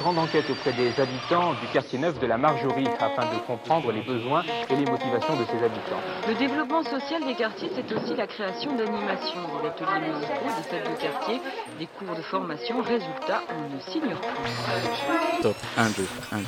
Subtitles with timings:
[0.00, 4.00] grande enquête auprès des habitants du quartier neuf de la Marjorie afin de comprendre les
[4.00, 6.00] besoins et les motivations de ces habitants.
[6.26, 10.90] Le développement social des quartiers, c'est aussi la création d'animations, des ateliers musicaux, des fêtes
[10.90, 11.40] de quartier,
[11.78, 12.80] des cours de formation.
[12.80, 15.42] Résultat, on ne signe plus.
[15.42, 16.42] Top 1, 2, 1, 2.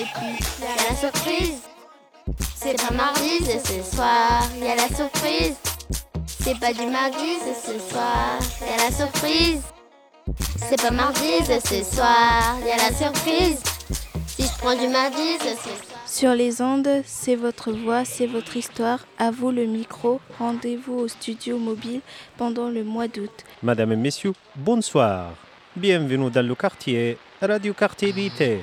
[0.00, 1.62] Et puis, il y a la surprise.
[2.54, 4.42] C'est pas mardi, c'est ce soir.
[4.56, 5.56] Il y a la surprise.
[6.26, 8.38] C'est pas du mardi, c'est ce soir.
[8.62, 9.62] Il y a la surprise.
[10.56, 12.56] C'est pas mardi, c'est ce soir.
[12.60, 13.62] Il y a la surprise.
[14.26, 16.00] Si je prends du mardi, c'est ce soir.
[16.06, 19.06] Sur les ondes, c'est votre voix, c'est votre histoire.
[19.18, 20.20] À vous le micro.
[20.38, 22.00] Rendez-vous au studio mobile
[22.36, 23.30] pendant le mois d'août.
[23.62, 25.30] Madame et messieurs, bonsoir.
[25.74, 28.60] Bienvenue dans le quartier Radio Quartier d'été.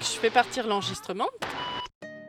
[0.00, 1.28] Je fais partir l'enregistrement.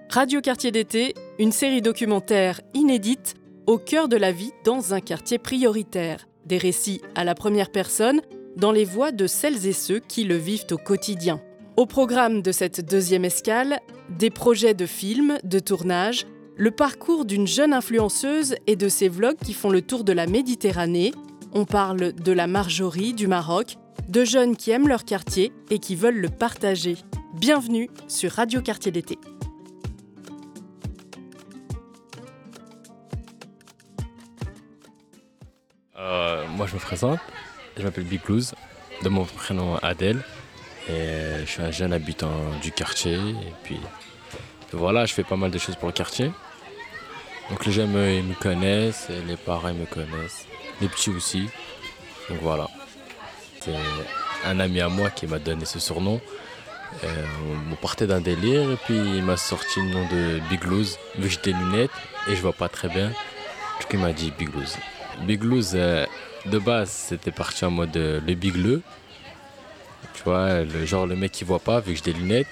[0.09, 3.35] Radio Quartier d'été, une série documentaire inédite
[3.65, 6.27] au cœur de la vie dans un quartier prioritaire.
[6.45, 8.21] Des récits à la première personne,
[8.55, 11.41] dans les voix de celles et ceux qui le vivent au quotidien.
[11.77, 16.25] Au programme de cette deuxième escale, des projets de films, de tournage,
[16.57, 20.27] le parcours d'une jeune influenceuse et de ses vlogs qui font le tour de la
[20.27, 21.13] Méditerranée.
[21.53, 23.77] On parle de la Marjorie du Maroc,
[24.09, 26.97] de jeunes qui aiment leur quartier et qui veulent le partager.
[27.33, 29.17] Bienvenue sur Radio Quartier d'été.
[35.97, 37.19] Euh, moi, je me présente.
[37.81, 38.53] Je m'appelle Big Blues,
[39.01, 40.21] de mon prénom Adèle.
[40.87, 43.15] Et je suis un jeune habitant du quartier.
[43.15, 43.79] Et puis,
[44.71, 46.31] voilà, je fais pas mal de choses pour le quartier.
[47.49, 50.45] Donc les jeunes ils me connaissent, les parents me connaissent,
[50.79, 51.49] les petits aussi.
[52.29, 52.67] Donc voilà.
[53.59, 53.73] C'est
[54.45, 56.21] un ami à moi qui m'a donné ce surnom.
[57.71, 61.23] On partait d'un délire et puis il m'a sorti le nom de Big Loose vu
[61.23, 61.91] que j'ai des lunettes
[62.29, 63.09] et je vois pas très bien.
[63.79, 64.77] Du coup il m'a dit Big Loose.
[65.25, 66.05] Big Loose euh,
[66.45, 68.81] de base c'était parti en mode euh, le Big Le.
[70.13, 72.47] Tu vois, le genre le mec qui voit pas vu que j'ai des lunettes.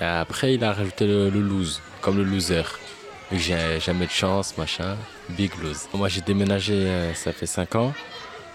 [0.00, 2.62] Et après il a rajouté le, le lose, comme le loser.
[3.30, 4.96] Vu que j'ai jamais de chance, machin.
[5.30, 5.82] Big Lose.
[5.94, 7.92] Moi j'ai déménagé euh, ça fait 5 ans.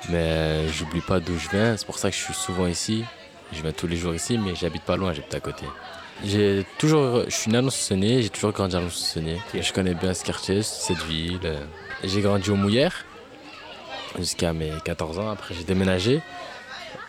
[0.09, 3.03] Mais euh, j'oublie pas d'où je viens, c'est pour ça que je suis souvent ici.
[3.51, 5.65] Je viens tous les jours ici, mais j'habite pas loin, j'habite à côté.
[6.23, 9.39] J'ai toujours, je suis né à j'ai toujours grandi à Lons-Saunier.
[9.53, 11.39] Je connais bien ce quartier, cette ville.
[11.45, 11.59] euh.
[12.03, 13.05] J'ai grandi au Mouillère
[14.17, 15.29] jusqu'à mes 14 ans.
[15.29, 16.21] Après, j'ai déménagé.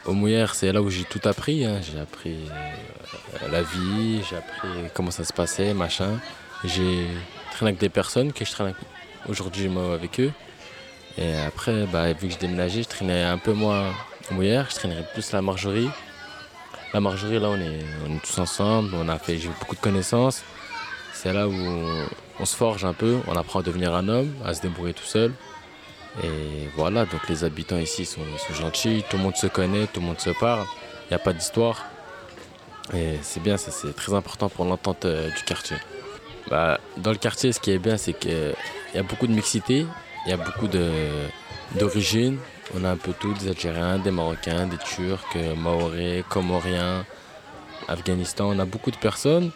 [0.04, 1.64] Au Mouillère, c'est là où j'ai tout appris.
[1.64, 1.81] hein.
[1.82, 6.19] J'ai appris euh, la vie, j'ai appris comment ça se passait, machin.
[6.64, 7.06] J'ai
[7.53, 8.75] traîné avec des personnes que je traîne
[9.28, 10.32] aujourd'hui avec eux.
[11.19, 13.92] Et après, bah, vu que j'ai déménagé, je traînais un peu moins
[14.30, 15.88] au Mouillère, je traînerais plus la Marjorie.
[16.94, 20.42] La Marjorie, là, on est, tous ensemble, on a fait, j'ai eu beaucoup de connaissances.
[21.12, 21.53] C'est là où
[22.41, 25.04] on se forge un peu, on apprend à devenir un homme, à se débrouiller tout
[25.04, 25.32] seul.
[26.25, 30.06] Et voilà, donc les habitants ici sont, gentils, tout le monde se connaît, tout le
[30.06, 30.65] monde se parle,
[31.06, 31.84] il n'y a pas d'histoire.
[32.95, 35.77] Et c'est bien, ça c'est très important pour l'entente euh, du quartier.
[36.51, 38.55] Bah, dans le quartier, ce qui est bien, c'est qu'il
[38.95, 39.87] y a beaucoup de mixité,
[40.27, 40.69] il y a beaucoup
[41.78, 42.39] d'origines.
[42.75, 47.05] On a un peu tout, des Algériens, des Marocains, des Turcs, euh, Maoris, Comoriens,
[47.87, 48.51] Afghanistan.
[48.55, 49.51] On a beaucoup de personnes.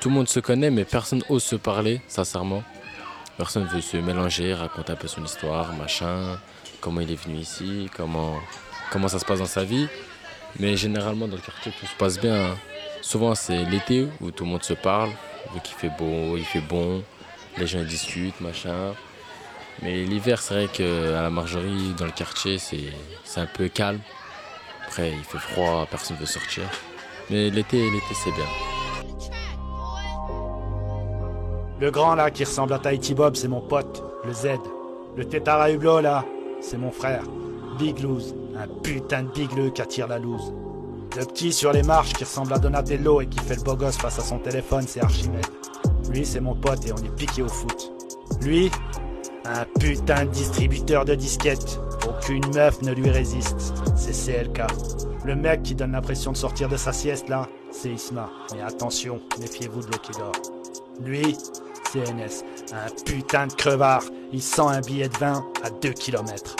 [0.00, 2.62] Tout le monde se connaît, mais personne ose se parler, sincèrement.
[3.36, 6.38] Personne veut se mélanger, raconter un peu son histoire, machin,
[6.80, 8.38] comment il est venu ici, comment,
[8.90, 9.88] comment ça se passe dans sa vie.
[10.58, 12.52] Mais généralement, dans le quartier, tout se passe bien.
[12.52, 12.56] hein.
[13.00, 15.10] Souvent, c'est l'été où tout le monde se parle,
[15.54, 17.02] vu qu'il fait beau, il fait bon,
[17.58, 18.94] les gens discutent, machin.
[19.80, 22.92] Mais l'hiver, c'est vrai qu'à la Marjorie, dans le quartier, c'est
[23.24, 24.00] c'est un peu calme.
[24.86, 26.64] Après, il fait froid, personne ne veut sortir.
[27.30, 28.71] Mais l'été, l'été, c'est bien.
[31.82, 34.50] Le grand là qui ressemble à Tahiti Bob, c'est mon pote, le Z.
[35.16, 36.24] Le tétard à hublot là,
[36.60, 37.24] c'est mon frère.
[37.76, 40.54] Big Loose, un putain de Big Le qui attire la loose.
[41.16, 43.96] Le petit sur les marches qui ressemble à Donatello et qui fait le beau gosse
[43.96, 45.44] face à son téléphone, c'est Archimède.
[46.08, 47.92] Lui, c'est mon pote et on est piqué au foot.
[48.42, 48.70] Lui,
[49.44, 51.80] un putain de distributeur de disquettes.
[52.08, 53.74] Aucune meuf ne lui résiste.
[53.96, 54.60] C'est CLK.
[55.24, 58.30] Le mec qui donne l'impression de sortir de sa sieste là, c'est Isma.
[58.54, 60.30] Mais attention, méfiez-vous de l'eau qui dort.
[61.00, 61.36] Lui,
[61.94, 64.02] Un putain de crevard.
[64.32, 66.56] Il sent un billet de vin à 2 km.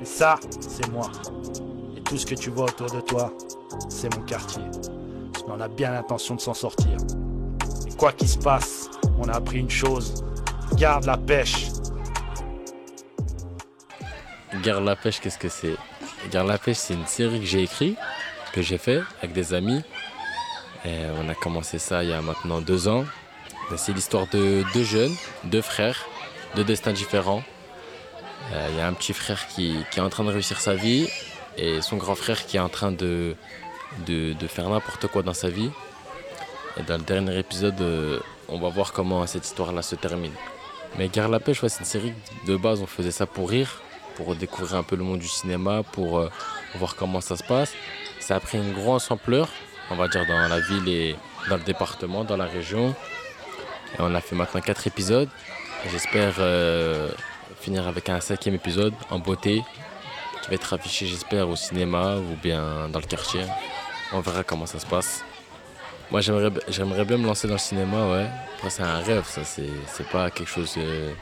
[0.00, 1.10] Et ça, c'est moi.
[1.96, 3.32] Et tout ce que tu vois autour de toi,
[3.88, 4.62] c'est mon quartier.
[5.46, 6.98] Mais on a bien l'intention de s'en sortir.
[7.86, 10.22] Et quoi qu'il se passe, on a appris une chose.
[10.74, 11.68] Garde la pêche.
[14.62, 15.76] Garde la pêche, qu'est-ce que c'est?
[16.30, 17.96] Garde la pêche, c'est une série que j'ai écrite,
[18.52, 19.82] que j'ai fait avec des amis.
[20.84, 23.04] Et on a commencé ça il y a maintenant deux ans.
[23.72, 26.06] Et C'est l'histoire de deux jeunes, deux frères,
[26.56, 27.42] deux destins différents.
[28.52, 31.08] Euh, Il y a un petit frère qui, est en train de réussir sa vie
[31.56, 33.34] et son grand frère qui est en train de
[34.48, 35.70] faire n'importe quoi dans sa vie.
[36.78, 40.32] Et dans le dernier épisode, euh, on va voir comment cette histoire-là se termine.
[40.96, 42.12] Mais Gare la pêche, ouais, c'est une série
[42.46, 43.82] de base, on faisait ça pour rire,
[44.14, 46.30] pour découvrir un peu le monde du cinéma, pour euh,
[46.76, 47.72] voir comment ça se passe.
[48.20, 49.48] Ça a pris une grosse ampleur,
[49.90, 51.16] on va dire, dans la ville et
[51.48, 52.94] dans le département, dans la région.
[53.94, 55.28] Et on a fait maintenant quatre épisodes.
[55.90, 57.10] J'espère euh,
[57.60, 59.62] finir avec un cinquième épisode en beauté
[60.42, 63.42] qui va être affiché, j'espère, au cinéma ou bien dans le quartier.
[64.12, 65.24] On verra comment ça se passe.
[66.10, 68.26] Moi, j'aimerais, j'aimerais bien me lancer dans le cinéma, ouais.
[68.56, 69.44] Après, c'est un rêve, ça.
[69.44, 71.12] C'est, c'est pas quelque chose euh,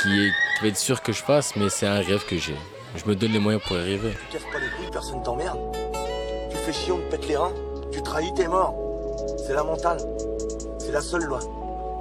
[0.00, 0.30] qui,
[0.62, 2.56] va être sûr que je fasse, mais c'est un rêve que j'ai.
[2.96, 4.16] Je me donne les moyens pour y arriver.
[4.30, 5.58] Tu casses pas les couilles, personne t'emmerde.
[6.50, 7.52] Tu fais chier, on te pète les reins.
[7.92, 8.74] Tu trahis, t'es mort.
[9.46, 9.98] C'est la mentale.
[10.86, 11.40] C'est la seule loi.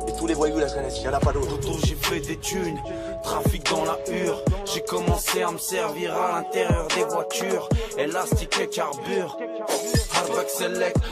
[0.07, 1.59] Et tous les voyous la connaissent, y'en a pas d'autre.
[1.59, 2.79] Toto, j'ai fait des thunes,
[3.23, 4.43] trafic dans la hure.
[4.71, 7.67] J'ai commencé à me servir à l'intérieur des voitures.
[7.97, 9.39] Élastique et carbure.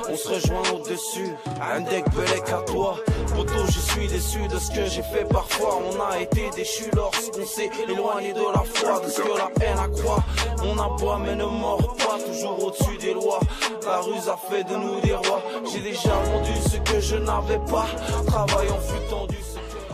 [0.10, 1.36] On se rejoint au-dessus.
[1.62, 2.98] Un deck belek à toi.
[3.36, 5.80] Poto, je suis déçu de ce que j'ai fait parfois.
[5.92, 9.78] On a été déchus lorsqu'on s'est éloigné de la foi, de ce que la haine
[9.78, 10.24] accroît.
[10.64, 13.40] On aboie mais ne mord pas, toujours au-dessus des lois.
[13.86, 15.42] La ruse a fait de nous des rois.
[15.72, 17.88] J'ai déjà vendu ce que je n'avais pas.
[18.28, 19.38] Travail en flux tendu.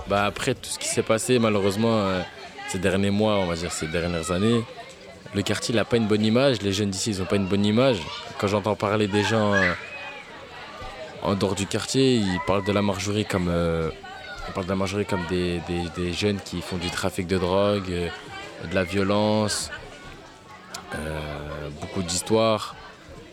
[0.08, 2.22] Bah après tout ce qui s'est passé malheureusement euh,
[2.70, 4.64] ces derniers mois, on va dire ces dernières années,
[5.34, 7.66] le quartier n'a pas une bonne image, les jeunes d'ici ils n'ont pas une bonne
[7.66, 7.98] image.
[8.40, 9.74] Quand j'entends parler des gens euh,
[11.22, 13.90] en dehors du quartier, ils parlent de la marjorie comme euh,
[14.56, 18.10] de la marjorie comme des, des- des jeunes qui font du trafic de drogue, euh,
[18.70, 19.70] de la violence,
[21.82, 22.76] beaucoup d'histoires.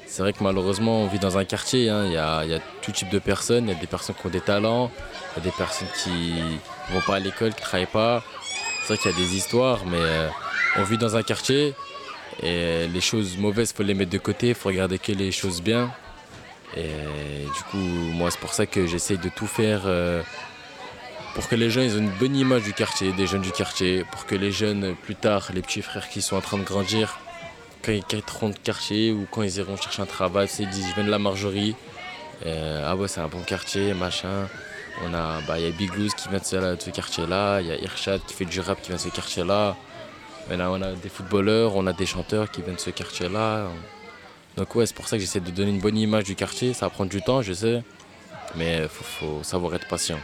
[0.06, 2.60] C'est vrai que malheureusement on vit dans un quartier, hein, il y, a, y a
[2.82, 4.90] tout type de personnes, il y a des personnes qui ont des talents,
[5.34, 6.34] il y a des personnes qui
[6.92, 8.22] vont pas à l'école, qui travaillent pas.
[8.82, 9.98] C'est vrai qu'il y a des histoires, mais
[10.76, 11.74] on vit dans un quartier
[12.42, 15.90] et les choses mauvaises, faut les mettre de côté, faut regarder que les choses bien.
[16.76, 20.22] Et du coup, moi, c'est pour ça que j'essaye de tout faire euh,
[21.34, 24.04] pour que les gens ils aient une bonne image du quartier, des jeunes du quartier,
[24.10, 27.18] pour que les jeunes, plus tard, les petits frères qui sont en train de grandir,
[27.82, 30.94] quand ils quitteront le quartier ou quand ils iront chercher un travail, ils disent je
[30.94, 31.74] viens de la Marjorie.
[32.44, 34.48] Euh, ah ouais, c'est un bon quartier, machin.
[35.04, 37.60] On a, bah, il y a Big Loose qui vient de ce, de ce quartier-là,
[37.60, 39.76] il y a Irshad qui fait du rap qui vient de ce quartier-là.
[40.48, 43.68] Maintenant, on a des footballeurs, on a des chanteurs qui viennent de ce quartier-là.
[44.56, 46.72] Donc ouais, c'est pour ça que j'essaie de donner une bonne image du quartier.
[46.72, 47.82] Ça va prendre du temps, je sais,
[48.54, 50.18] mais il faut, faut savoir être patient.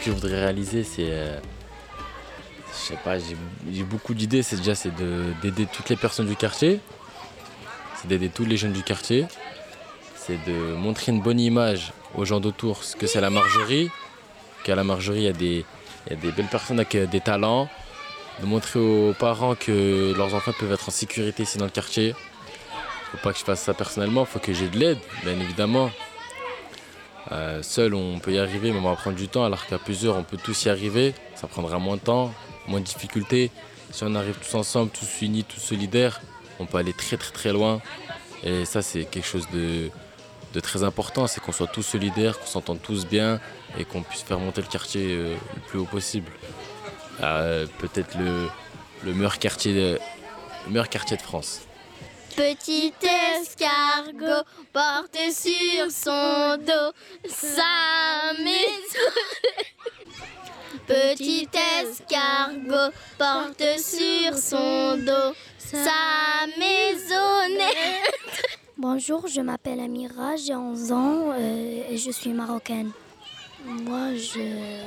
[0.00, 1.08] Qu'est-ce que je voudrais réaliser C'est.
[1.10, 1.38] euh,
[2.72, 4.42] je sais pas, j'ai beaucoup d'idées.
[4.42, 4.72] C'est déjà
[5.42, 6.80] d'aider toutes les personnes du quartier.
[7.96, 9.26] C'est d'aider tous les jeunes du quartier.
[10.16, 13.90] C'est de montrer une bonne image aux gens d'autour, ce que c'est la margerie.
[14.64, 15.64] Qu'à la margerie, il y, a des-
[16.06, 17.68] il y a des belles personnes avec euh, des talents.
[18.40, 22.14] De montrer aux parents que leurs enfants peuvent être en sécurité ici dans le quartier.
[23.12, 25.90] Faut pas que je fasse ça personnellement, faut que j'ai de l'aide, bien évidemment.
[27.32, 30.16] Euh, seul, on peut y arriver, mais on va prendre du temps, alors qu'à plusieurs,
[30.16, 31.14] on peut tous y arriver.
[31.34, 32.32] Ça prendra moins de temps,
[32.66, 33.50] moins de difficultés.
[33.90, 36.20] Si on arrive tous ensemble, tous unis, tous solidaires,
[36.58, 37.80] on peut aller très très très loin.
[38.42, 39.90] Et ça, c'est quelque chose de,
[40.60, 43.40] très important, c'est qu'on soit tous solidaires, qu'on s'entende tous bien
[43.78, 46.32] et qu'on puisse faire monter le quartier euh, le plus haut possible.
[47.22, 48.48] Euh, Peut-être le,
[49.04, 51.62] le meilleur quartier de France.
[52.40, 56.94] Petit escargot porte sur son dos
[57.28, 59.12] sa maison.
[60.86, 61.46] Petit
[61.82, 68.08] escargot porte sur son dos sa maisonnette.
[68.78, 72.90] Bonjour, je m'appelle Amira, j'ai 11 ans euh, et je suis marocaine.
[73.66, 74.80] Moi, je,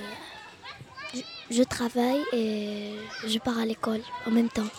[1.13, 2.95] je, je travaille et
[3.27, 4.71] je pars à l'école en même temps.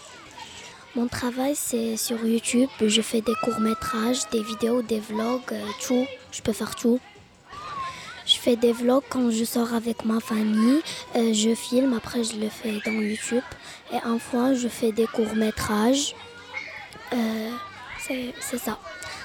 [0.96, 2.68] Mon travail, c'est sur YouTube.
[2.80, 6.06] Je fais des courts-métrages, des vidéos, des vlogs, euh, tout.
[6.30, 7.00] Je peux faire tout.
[8.24, 10.80] Je fais des vlogs quand je sors avec ma famille.
[11.16, 13.42] euh, je filme, après je le fais dans YouTube.
[13.92, 16.14] Et un fois, je fais des courts-métrages.
[17.12, 17.50] Euh,
[17.98, 18.78] c'est ça.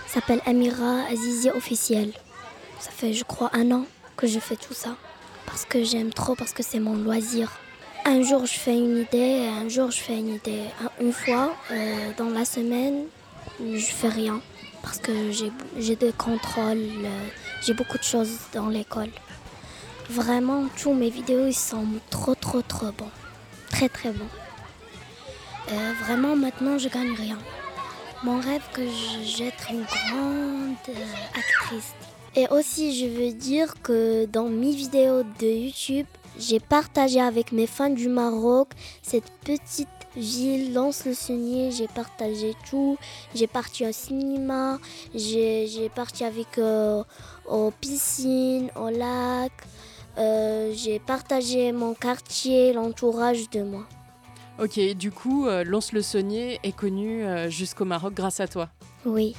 [0.08, 2.14] Ça s'appelle Amira Azizi officiel.
[2.80, 3.86] Ça fait, je crois, un an
[4.18, 4.96] que je fais tout ça.
[5.46, 7.52] Parce que j'aime trop, parce que c'est mon loisir.
[8.06, 10.64] Un jour je fais une idée, un jour je fais une idée.
[11.00, 13.06] Une fois, euh, dans la semaine,
[13.60, 14.42] je fais rien
[14.82, 15.12] parce que
[15.78, 17.28] j'ai des contrôles, euh,
[17.62, 19.10] j'ai beaucoup de choses dans l'école.
[20.10, 23.12] Vraiment, tous mes vidéos ils sont trop trop trop bons.
[23.70, 24.30] Très très bons.
[25.72, 27.38] Euh, vraiment, maintenant je gagne rien.
[28.24, 28.82] Mon rêve que
[29.24, 30.98] j'être une grande
[31.36, 31.94] actrice.
[32.36, 36.06] Et aussi, je veux dire que dans mes vidéos de YouTube,
[36.40, 38.70] j'ai partagé avec mes fans du Maroc
[39.02, 41.72] cette petite ville, Lance-le-Saunier.
[41.72, 42.98] J'ai partagé tout.
[43.36, 44.80] J'ai parti au cinéma.
[45.14, 47.04] J'ai parti avec euh,
[47.48, 49.52] aux piscines, au lac.
[50.18, 53.86] Euh, j'ai partagé mon quartier, l'entourage de moi.
[54.62, 58.70] Ok, du coup, euh, Lance-le-Saunier est connu jusqu'au Maroc grâce à toi.
[59.06, 59.36] Oui.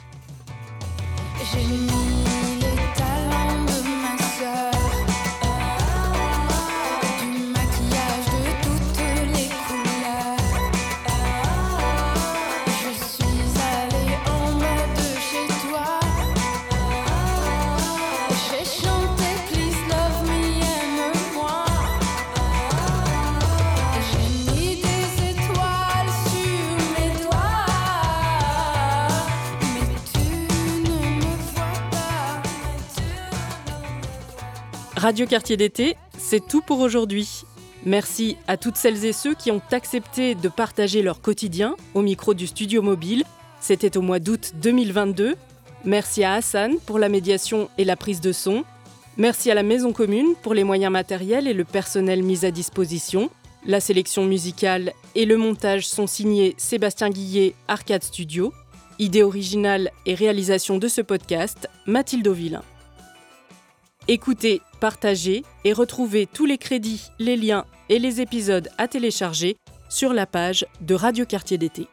[35.00, 37.44] Radio Quartier d'été, c'est tout pour aujourd'hui.
[37.86, 42.34] Merci à toutes celles et ceux qui ont accepté de partager leur quotidien au micro
[42.34, 43.24] du studio mobile.
[43.62, 45.36] C'était au mois d'août 2022.
[45.86, 48.62] Merci à Hassan pour la médiation et la prise de son.
[49.16, 53.30] Merci à la Maison Commune pour les moyens matériels et le personnel mis à disposition.
[53.64, 58.52] La sélection musicale et le montage sont signés Sébastien Guillet, Arcade Studio.
[58.98, 62.62] Idée originale et réalisation de ce podcast, Mathilde Villain.
[64.08, 69.56] Écoutez, partagez et retrouvez tous les crédits, les liens et les épisodes à télécharger
[69.88, 71.86] sur la page de Radio Quartier d'été.